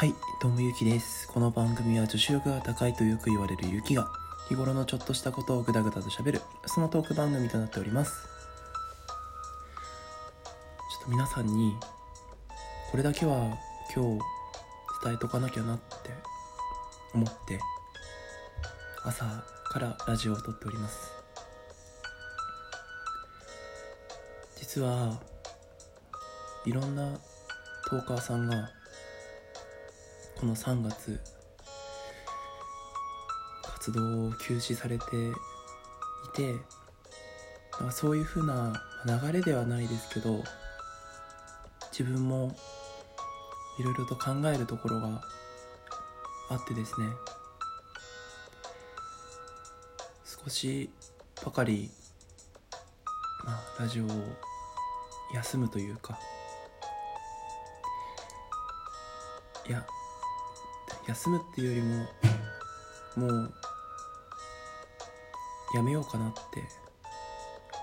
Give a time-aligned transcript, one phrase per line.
[0.00, 1.28] はいどうもゆきです。
[1.28, 4.08] この番組は女子力が高いとよく言われるゆきが
[4.48, 8.26] 日頃のちょっとしたことをぐだぐだと喋るそのトーク番組となっております。
[10.90, 11.74] ちょっと皆さんに
[12.90, 13.58] これだけは
[13.94, 14.22] 今日
[15.04, 15.84] 伝えとかなきゃなって
[17.12, 17.60] 思って
[19.04, 19.26] 朝
[19.68, 21.12] からラジオを撮っております。
[24.56, 25.20] 実は
[26.64, 27.20] いろんな
[27.90, 28.79] トーカーさんが
[30.40, 31.20] この3月
[33.62, 35.32] 活動を休止されてい
[36.34, 36.54] て
[37.90, 40.42] そういうふうな流れではないですけど
[41.92, 42.56] 自分も
[43.78, 45.20] いろいろと考えるところが
[46.48, 47.06] あってですね。
[50.24, 50.88] 少し
[51.44, 51.90] ばかり、
[53.44, 54.08] まあ、ラジオを
[55.34, 56.18] 休むというか。
[59.68, 59.86] いや
[61.06, 61.82] 休むっていうよ
[63.16, 63.52] りももう
[65.74, 66.40] やめようかなって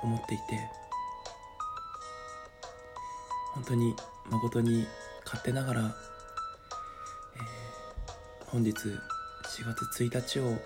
[0.04, 0.44] 思っていて
[3.54, 3.96] 本当に
[4.30, 4.86] 誠に
[5.26, 8.96] 勝手ながら、えー、本日4
[9.66, 10.60] 月1日をも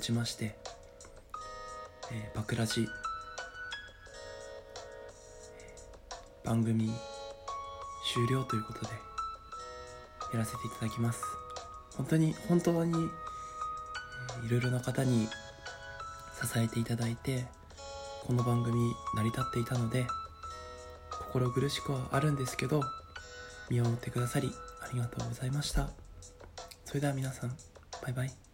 [0.00, 0.56] ちまして
[2.12, 2.88] 「えー、バクラジ」
[6.44, 6.92] 番組
[8.14, 8.88] 終了ということで
[10.32, 11.45] やらせていただきます。
[11.96, 12.92] 本当に本当に
[14.46, 17.46] いろいろな方に支えていただいて
[18.26, 20.06] この番組成り立っていたので
[21.10, 22.82] 心苦しくはあるんですけど
[23.70, 24.50] 見守ってくださり
[24.82, 25.90] ありがとうございました。
[26.84, 27.50] それでは皆さん
[28.02, 28.45] バイバイ。